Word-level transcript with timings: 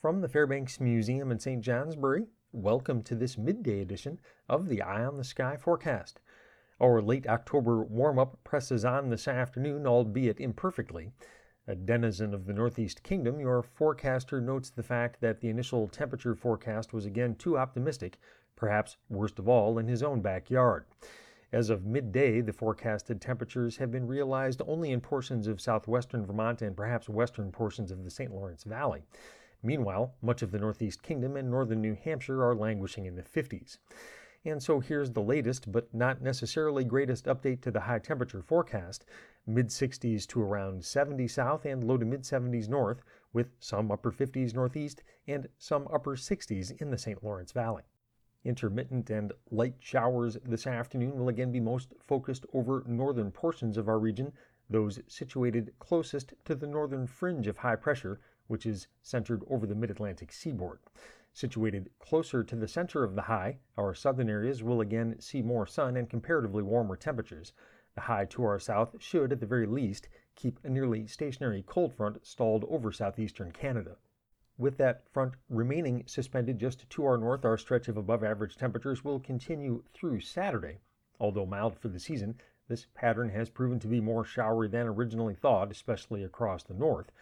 From 0.00 0.22
the 0.22 0.28
Fairbanks 0.28 0.80
Museum 0.80 1.30
in 1.30 1.38
St. 1.38 1.60
Johnsbury, 1.60 2.24
welcome 2.52 3.02
to 3.02 3.14
this 3.14 3.36
midday 3.36 3.82
edition 3.82 4.18
of 4.48 4.66
the 4.66 4.80
Eye 4.80 5.04
on 5.04 5.18
the 5.18 5.24
Sky 5.24 5.58
forecast. 5.58 6.20
Our 6.80 7.02
late 7.02 7.26
October 7.26 7.82
warm 7.82 8.18
up 8.18 8.42
presses 8.42 8.82
on 8.82 9.10
this 9.10 9.28
afternoon, 9.28 9.86
albeit 9.86 10.40
imperfectly. 10.40 11.12
A 11.66 11.74
denizen 11.74 12.32
of 12.32 12.46
the 12.46 12.54
Northeast 12.54 13.02
Kingdom, 13.02 13.40
your 13.40 13.62
forecaster 13.62 14.40
notes 14.40 14.70
the 14.70 14.82
fact 14.82 15.20
that 15.20 15.42
the 15.42 15.50
initial 15.50 15.86
temperature 15.86 16.34
forecast 16.34 16.94
was 16.94 17.04
again 17.04 17.34
too 17.34 17.58
optimistic, 17.58 18.16
perhaps 18.56 18.96
worst 19.10 19.38
of 19.38 19.48
all 19.48 19.78
in 19.78 19.86
his 19.86 20.02
own 20.02 20.22
backyard. 20.22 20.86
As 21.52 21.68
of 21.68 21.84
midday, 21.84 22.40
the 22.40 22.54
forecasted 22.54 23.20
temperatures 23.20 23.76
have 23.76 23.90
been 23.90 24.06
realized 24.06 24.62
only 24.66 24.92
in 24.92 25.02
portions 25.02 25.46
of 25.46 25.60
southwestern 25.60 26.24
Vermont 26.24 26.62
and 26.62 26.74
perhaps 26.74 27.06
western 27.06 27.52
portions 27.52 27.90
of 27.90 28.02
the 28.02 28.10
St. 28.10 28.32
Lawrence 28.32 28.64
Valley. 28.64 29.02
Meanwhile, 29.62 30.14
much 30.22 30.42
of 30.42 30.50
the 30.50 30.58
Northeast 30.58 31.02
Kingdom 31.02 31.36
and 31.36 31.50
northern 31.50 31.82
New 31.82 31.94
Hampshire 31.94 32.42
are 32.42 32.54
languishing 32.54 33.04
in 33.04 33.16
the 33.16 33.22
50s. 33.22 33.78
And 34.42 34.62
so 34.62 34.80
here's 34.80 35.10
the 35.10 35.20
latest, 35.20 35.70
but 35.70 35.92
not 35.92 36.22
necessarily 36.22 36.82
greatest 36.82 37.26
update 37.26 37.60
to 37.62 37.70
the 37.70 37.80
high 37.80 37.98
temperature 37.98 38.40
forecast 38.40 39.04
mid 39.46 39.68
60s 39.68 40.26
to 40.28 40.40
around 40.40 40.82
70 40.84 41.28
south 41.28 41.66
and 41.66 41.84
low 41.84 41.98
to 41.98 42.06
mid 42.06 42.22
70s 42.22 42.68
north, 42.68 43.02
with 43.34 43.50
some 43.60 43.90
upper 43.90 44.10
50s 44.10 44.54
northeast 44.54 45.02
and 45.26 45.46
some 45.58 45.86
upper 45.92 46.16
60s 46.16 46.80
in 46.80 46.90
the 46.90 46.96
St. 46.96 47.22
Lawrence 47.22 47.52
Valley. 47.52 47.82
Intermittent 48.44 49.10
and 49.10 49.34
light 49.50 49.74
showers 49.80 50.38
this 50.42 50.66
afternoon 50.66 51.18
will 51.18 51.28
again 51.28 51.52
be 51.52 51.60
most 51.60 51.92
focused 52.00 52.46
over 52.54 52.82
northern 52.86 53.30
portions 53.30 53.76
of 53.76 53.88
our 53.88 53.98
region, 53.98 54.32
those 54.70 55.00
situated 55.06 55.74
closest 55.78 56.32
to 56.46 56.54
the 56.54 56.66
northern 56.66 57.06
fringe 57.06 57.46
of 57.46 57.58
high 57.58 57.76
pressure, 57.76 58.20
which 58.50 58.66
is 58.66 58.88
centered 59.00 59.44
over 59.48 59.64
the 59.64 59.74
mid 59.76 59.92
Atlantic 59.92 60.32
seaboard. 60.32 60.80
Situated 61.32 61.88
closer 62.00 62.42
to 62.42 62.56
the 62.56 62.66
center 62.66 63.04
of 63.04 63.14
the 63.14 63.22
high, 63.22 63.60
our 63.78 63.94
southern 63.94 64.28
areas 64.28 64.60
will 64.60 64.80
again 64.80 65.14
see 65.20 65.40
more 65.40 65.68
sun 65.68 65.96
and 65.96 66.10
comparatively 66.10 66.60
warmer 66.60 66.96
temperatures. 66.96 67.52
The 67.94 68.00
high 68.00 68.24
to 68.24 68.42
our 68.42 68.58
south 68.58 68.96
should, 69.00 69.30
at 69.30 69.38
the 69.38 69.46
very 69.46 69.66
least, 69.66 70.08
keep 70.34 70.58
a 70.64 70.68
nearly 70.68 71.06
stationary 71.06 71.62
cold 71.64 71.94
front 71.94 72.26
stalled 72.26 72.64
over 72.68 72.90
southeastern 72.90 73.52
Canada. 73.52 73.96
With 74.58 74.76
that 74.78 75.08
front 75.08 75.34
remaining 75.48 76.02
suspended 76.06 76.58
just 76.58 76.90
to 76.90 77.04
our 77.04 77.16
north, 77.16 77.44
our 77.44 77.56
stretch 77.56 77.86
of 77.86 77.96
above 77.96 78.24
average 78.24 78.56
temperatures 78.56 79.04
will 79.04 79.20
continue 79.20 79.84
through 79.94 80.20
Saturday. 80.22 80.80
Although 81.20 81.46
mild 81.46 81.78
for 81.78 81.86
the 81.86 82.00
season, 82.00 82.40
this 82.66 82.88
pattern 82.94 83.28
has 83.28 83.48
proven 83.48 83.78
to 83.78 83.86
be 83.86 84.00
more 84.00 84.24
showery 84.24 84.66
than 84.68 84.88
originally 84.88 85.36
thought, 85.36 85.70
especially 85.70 86.24
across 86.24 86.64
the 86.64 86.74
north. 86.74 87.12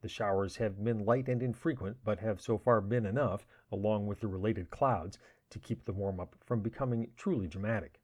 The 0.00 0.08
showers 0.08 0.56
have 0.58 0.84
been 0.84 1.04
light 1.04 1.28
and 1.28 1.42
infrequent, 1.42 1.96
but 2.04 2.20
have 2.20 2.40
so 2.40 2.56
far 2.56 2.80
been 2.80 3.04
enough, 3.04 3.46
along 3.72 4.06
with 4.06 4.20
the 4.20 4.28
related 4.28 4.70
clouds, 4.70 5.18
to 5.50 5.58
keep 5.58 5.84
the 5.84 5.92
warm 5.92 6.20
up 6.20 6.36
from 6.44 6.60
becoming 6.60 7.10
truly 7.16 7.48
dramatic. 7.48 8.00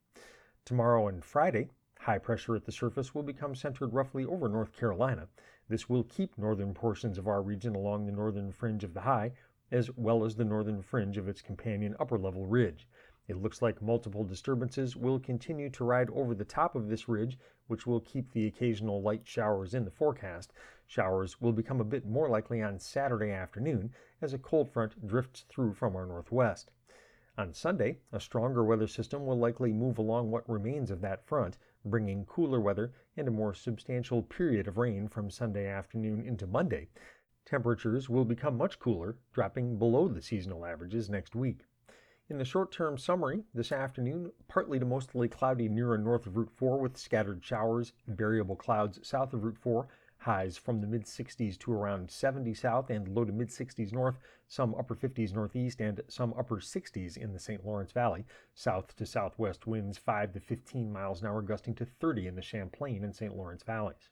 Tomorrow 0.64 1.06
and 1.06 1.22
Friday, 1.22 1.70
high 2.00 2.18
pressure 2.18 2.56
at 2.56 2.64
the 2.64 2.72
surface 2.72 3.14
will 3.14 3.22
become 3.22 3.54
centered 3.54 3.92
roughly 3.92 4.24
over 4.24 4.48
North 4.48 4.72
Carolina. 4.72 5.28
This 5.68 5.88
will 5.88 6.02
keep 6.02 6.36
northern 6.36 6.74
portions 6.74 7.16
of 7.16 7.28
our 7.28 7.42
region 7.42 7.76
along 7.76 8.06
the 8.06 8.12
northern 8.12 8.50
fringe 8.50 8.82
of 8.82 8.92
the 8.92 9.02
high, 9.02 9.32
as 9.70 9.90
well 9.96 10.24
as 10.24 10.34
the 10.34 10.44
northern 10.44 10.82
fringe 10.82 11.16
of 11.16 11.28
its 11.28 11.42
companion 11.42 11.94
upper 12.00 12.18
level 12.18 12.44
ridge. 12.44 12.88
It 13.26 13.40
looks 13.40 13.62
like 13.62 13.80
multiple 13.80 14.22
disturbances 14.22 14.96
will 14.96 15.18
continue 15.18 15.70
to 15.70 15.84
ride 15.84 16.10
over 16.10 16.34
the 16.34 16.44
top 16.44 16.74
of 16.74 16.88
this 16.88 17.08
ridge, 17.08 17.38
which 17.68 17.86
will 17.86 18.00
keep 18.00 18.30
the 18.30 18.46
occasional 18.46 19.00
light 19.00 19.26
showers 19.26 19.72
in 19.72 19.86
the 19.86 19.90
forecast. 19.90 20.52
Showers 20.86 21.40
will 21.40 21.52
become 21.52 21.80
a 21.80 21.84
bit 21.84 22.04
more 22.04 22.28
likely 22.28 22.60
on 22.60 22.78
Saturday 22.78 23.30
afternoon 23.30 23.94
as 24.20 24.34
a 24.34 24.38
cold 24.38 24.70
front 24.70 25.06
drifts 25.06 25.46
through 25.48 25.72
from 25.72 25.96
our 25.96 26.04
northwest. 26.04 26.70
On 27.38 27.54
Sunday, 27.54 27.98
a 28.12 28.20
stronger 28.20 28.62
weather 28.62 28.86
system 28.86 29.24
will 29.24 29.38
likely 29.38 29.72
move 29.72 29.96
along 29.96 30.30
what 30.30 30.46
remains 30.46 30.90
of 30.90 31.00
that 31.00 31.26
front, 31.26 31.56
bringing 31.82 32.26
cooler 32.26 32.60
weather 32.60 32.92
and 33.16 33.26
a 33.26 33.30
more 33.30 33.54
substantial 33.54 34.22
period 34.22 34.68
of 34.68 34.76
rain 34.76 35.08
from 35.08 35.30
Sunday 35.30 35.66
afternoon 35.66 36.20
into 36.20 36.46
Monday. 36.46 36.90
Temperatures 37.46 38.10
will 38.10 38.26
become 38.26 38.58
much 38.58 38.78
cooler, 38.78 39.16
dropping 39.32 39.78
below 39.78 40.08
the 40.08 40.20
seasonal 40.20 40.66
averages 40.66 41.08
next 41.08 41.34
week. 41.34 41.64
In 42.30 42.38
the 42.38 42.44
short 42.46 42.72
term 42.72 42.96
summary, 42.96 43.44
this 43.52 43.70
afternoon, 43.70 44.32
partly 44.48 44.78
to 44.78 44.86
mostly 44.86 45.28
cloudy 45.28 45.68
near 45.68 45.92
and 45.92 46.02
north 46.02 46.26
of 46.26 46.38
Route 46.38 46.52
4 46.56 46.78
with 46.78 46.96
scattered 46.96 47.44
showers, 47.44 47.92
and 48.06 48.16
variable 48.16 48.56
clouds 48.56 48.98
south 49.06 49.34
of 49.34 49.44
Route 49.44 49.58
4, 49.58 49.86
highs 50.16 50.56
from 50.56 50.80
the 50.80 50.86
mid 50.86 51.04
60s 51.04 51.58
to 51.58 51.70
around 51.70 52.10
70 52.10 52.54
south 52.54 52.88
and 52.88 53.08
low 53.08 53.26
to 53.26 53.32
mid 53.32 53.48
60s 53.48 53.92
north, 53.92 54.16
some 54.48 54.74
upper 54.76 54.94
50s 54.94 55.34
northeast, 55.34 55.82
and 55.82 56.00
some 56.08 56.32
upper 56.38 56.60
60s 56.60 57.18
in 57.18 57.34
the 57.34 57.38
St. 57.38 57.62
Lawrence 57.62 57.92
Valley. 57.92 58.24
South 58.54 58.96
to 58.96 59.04
southwest 59.04 59.66
winds 59.66 59.98
5 59.98 60.32
to 60.32 60.40
15 60.40 60.90
miles 60.90 61.20
an 61.20 61.28
hour, 61.28 61.42
gusting 61.42 61.74
to 61.74 61.84
30 61.84 62.28
in 62.28 62.36
the 62.36 62.42
Champlain 62.42 63.04
and 63.04 63.14
St. 63.14 63.36
Lawrence 63.36 63.62
valleys. 63.62 64.08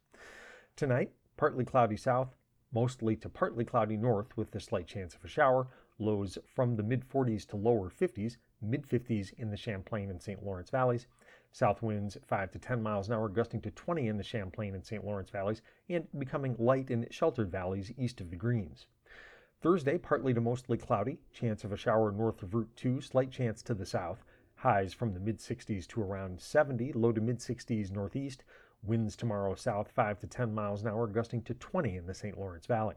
Tonight, 0.77 1.13
partly 1.39 1.65
cloudy 1.65 1.97
south, 1.97 2.37
mostly 2.75 3.17
to 3.17 3.31
partly 3.31 3.65
cloudy 3.65 3.97
north 3.97 4.37
with 4.37 4.55
a 4.55 4.61
slight 4.61 4.87
chance 4.87 5.15
of 5.15 5.25
a 5.25 5.29
shower, 5.29 5.69
lows 5.99 6.39
from 6.47 6.77
the 6.77 6.83
mid 6.83 7.09
40s 7.09 7.47
to 7.49 7.57
lower 7.57 7.91
50s, 7.91 8.37
mid 8.61 8.87
50s 8.87 9.33
in 9.39 9.51
the 9.51 9.57
Champlain 9.57 10.11
and 10.11 10.21
St. 10.21 10.43
Lawrence 10.45 10.71
valleys. 10.71 11.07
South 11.51 11.83
winds 11.83 12.17
5 12.27 12.51
to 12.53 12.59
10 12.59 12.83
miles 12.83 13.09
an 13.09 13.15
hour, 13.15 13.29
gusting 13.29 13.61
to 13.61 13.71
20 13.71 14.09
in 14.09 14.17
the 14.17 14.23
Champlain 14.23 14.75
and 14.75 14.85
St. 14.85 15.05
Lawrence 15.05 15.31
valleys, 15.31 15.61
and 15.89 16.07
becoming 16.19 16.57
light 16.59 16.91
in 16.91 17.07
sheltered 17.11 17.51
valleys 17.51 17.93
east 17.99 18.21
of 18.21 18.31
the 18.31 18.37
Greens. 18.37 18.87
Thursday, 19.61 19.99
partly 19.99 20.35
to 20.35 20.41
mostly 20.41 20.77
cloudy, 20.77 21.21
chance 21.33 21.63
of 21.63 21.73
a 21.73 21.77
shower 21.77 22.11
north 22.11 22.43
of 22.43 22.55
Route 22.55 22.75
2, 22.75 23.01
slight 23.01 23.31
chance 23.31 23.63
to 23.63 23.75
the 23.75 23.87
south. 23.87 24.25
Highs 24.57 24.95
from 24.95 25.13
the 25.13 25.21
mid 25.21 25.39
60s 25.39 25.87
to 25.89 26.01
around 26.01 26.41
70, 26.41 26.93
low 26.95 27.13
to 27.13 27.21
mid 27.21 27.39
60s 27.39 27.91
northeast. 27.91 28.45
Winds 28.83 29.15
tomorrow 29.15 29.55
south 29.55 29.91
5 29.93 30.21
to 30.21 30.27
10 30.27 30.55
miles 30.55 30.83
an 30.83 30.89
hour, 30.89 31.07
gusting 31.07 31.43
to 31.43 31.55
20 31.55 31.97
in 31.97 32.07
the 32.07 32.15
St. 32.15 32.39
Lawrence 32.39 32.67
Valley. 32.67 32.97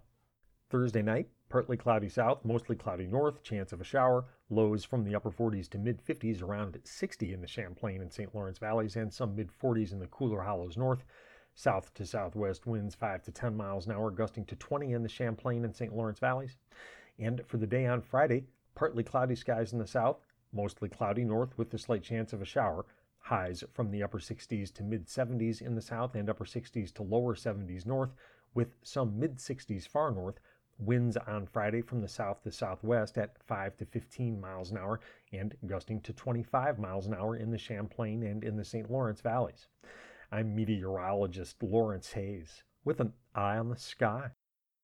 Thursday 0.70 1.02
night, 1.02 1.30
partly 1.50 1.78
cloudy 1.78 2.10
south, 2.10 2.44
mostly 2.44 2.76
cloudy 2.76 3.06
north, 3.06 3.44
chance 3.44 3.72
of 3.72 3.80
a 3.80 3.84
shower, 3.84 4.26
lows 4.50 4.84
from 4.84 5.04
the 5.04 5.16
upper 5.16 5.32
40s 5.32 5.70
to 5.70 5.78
mid 5.78 6.04
50s, 6.04 6.42
around 6.42 6.80
60 6.84 7.34
in 7.34 7.42
the 7.42 7.48
Champlain 7.48 8.02
and 8.02 8.12
St. 8.12 8.34
Lawrence 8.34 8.58
valleys, 8.58 8.96
and 8.96 9.14
some 9.14 9.36
mid 9.36 9.50
40s 9.62 9.92
in 9.92 10.00
the 10.00 10.08
cooler 10.08 10.42
hollows 10.42 10.78
north. 10.78 11.06
South 11.54 11.94
to 11.94 12.06
southwest 12.06 12.66
winds 12.66 12.96
5 12.96 13.24
to 13.24 13.32
10 13.32 13.56
miles 13.56 13.86
an 13.86 13.94
hour, 13.94 14.12
gusting 14.12 14.44
to 14.46 14.56
20 14.56 14.92
in 14.92 15.04
the 15.04 15.10
Champlain 15.10 15.64
and 15.64 15.76
St. 15.76 15.96
Lawrence 15.96 16.20
valleys. 16.20 16.58
And 17.18 17.42
for 17.48 17.58
the 17.58 17.68
day 17.68 17.86
on 17.86 18.02
Friday, 18.02 18.46
partly 18.74 19.04
cloudy 19.04 19.36
skies 19.36 19.72
in 19.72 19.80
the 19.80 19.88
south, 19.88 20.18
mostly 20.52 20.90
cloudy 20.90 21.24
north 21.24 21.58
with 21.58 21.74
a 21.74 21.78
slight 21.78 22.04
chance 22.04 22.34
of 22.34 22.42
a 22.42 22.46
shower. 22.46 22.86
Highs 23.20 23.64
from 23.72 23.90
the 23.90 24.04
upper 24.04 24.20
60s 24.20 24.74
to 24.74 24.84
mid 24.84 25.08
70s 25.08 25.62
in 25.62 25.76
the 25.76 25.82
south 25.82 26.16
and 26.16 26.30
upper 26.30 26.46
60s 26.46 26.94
to 26.96 27.04
lower 27.04 27.36
70s 27.36 27.86
north, 27.86 28.14
with 28.54 28.76
some 28.84 29.18
mid 29.18 29.38
60s 29.38 29.88
far 29.88 30.12
north 30.12 30.40
Winds 30.78 31.18
on 31.18 31.48
Friday 31.48 31.82
from 31.82 32.02
the 32.02 32.08
south 32.08 32.44
to 32.44 32.52
southwest 32.52 33.18
at 33.18 33.38
5 33.44 33.78
to 33.78 33.86
15 33.86 34.40
miles 34.40 34.72
an 34.72 34.78
hour 34.78 35.00
and 35.32 35.56
gusting 35.66 36.02
to 36.02 36.14
25 36.14 36.80
miles 36.80 37.08
an 37.08 37.14
hour 37.14 37.36
in 37.36 37.52
the 37.52 37.58
Champlain 37.58 38.24
and 38.24 38.44
in 38.44 38.58
the 38.58 38.66
St. 38.66 38.92
Lawrence 38.92 39.22
valleys. 39.22 39.68
I'm 40.32 40.56
meteorologist 40.56 41.64
Lawrence 41.64 42.12
Hayes 42.14 42.64
with 42.84 43.00
an 43.00 43.14
eye 43.34 43.58
on 43.58 43.70
the 43.70 43.78
sky. 43.78 44.32